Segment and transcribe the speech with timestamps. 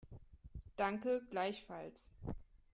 [0.77, 2.11] Danke, gleichfalls.